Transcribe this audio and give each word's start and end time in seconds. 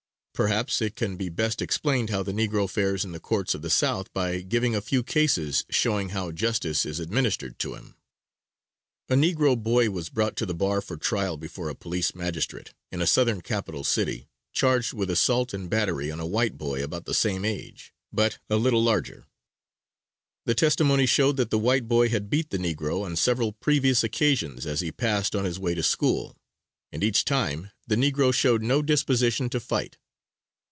Perhaps 0.33 0.81
it 0.81 0.95
can 0.95 1.17
be 1.17 1.29
best 1.29 1.61
explained 1.61 2.09
how 2.09 2.23
the 2.23 2.31
negro 2.31 2.67
fares 2.67 3.05
in 3.05 3.11
the 3.11 3.19
courts 3.19 3.53
of 3.53 3.61
the 3.61 3.69
South 3.69 4.11
by 4.11 4.41
giving 4.41 4.75
a 4.75 4.81
few 4.81 5.03
cases 5.03 5.65
showing 5.69 6.09
how 6.09 6.31
justice 6.31 6.83
is 6.83 6.99
administered 6.99 7.59
to 7.59 7.75
him: 7.75 7.93
A 9.07 9.13
negro 9.13 9.55
boy 9.55 9.91
was 9.91 10.09
brought 10.09 10.35
to 10.37 10.47
the 10.47 10.55
bar 10.55 10.81
for 10.81 10.97
trial 10.97 11.37
before 11.37 11.69
a 11.69 11.75
police 11.75 12.15
magistrate, 12.15 12.73
in 12.91 13.03
a 13.03 13.05
Southern 13.05 13.41
capital 13.41 13.83
city, 13.83 14.29
charged 14.51 14.93
with 14.93 15.11
assault 15.11 15.53
and 15.53 15.69
battery 15.69 16.09
on 16.09 16.19
a 16.19 16.25
white 16.25 16.57
boy 16.57 16.83
about 16.83 17.05
the 17.05 17.13
same 17.13 17.45
age, 17.45 17.93
but 18.11 18.39
a 18.49 18.55
little 18.55 18.83
larger. 18.83 19.27
The 20.47 20.55
testimony 20.55 21.05
showed 21.05 21.37
that 21.37 21.51
the 21.51 21.59
white 21.59 21.87
boy 21.87 22.09
had 22.09 22.31
beat 22.31 22.49
the 22.49 22.57
negro 22.57 23.05
on 23.05 23.15
several 23.15 23.51
previous 23.53 24.03
occasions 24.03 24.65
as 24.65 24.79
he 24.81 24.91
passed 24.91 25.35
on 25.35 25.45
his 25.45 25.59
way 25.59 25.75
to 25.75 25.83
school, 25.83 26.35
and 26.91 27.03
each 27.03 27.25
time 27.25 27.69
the 27.85 27.95
negro 27.95 28.33
showed 28.33 28.63
no 28.63 28.81
disposition 28.81 29.47
to 29.51 29.59
fight. 29.59 29.99